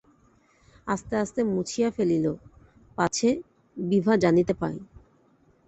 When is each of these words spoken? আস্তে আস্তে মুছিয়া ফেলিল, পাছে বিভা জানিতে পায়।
আস্তে 0.87 1.13
আস্তে 1.15 1.41
মুছিয়া 1.45 1.89
ফেলিল, 1.91 2.25
পাছে 2.97 3.29
বিভা 3.77 4.13
জানিতে 4.23 4.53
পায়। 4.53 4.79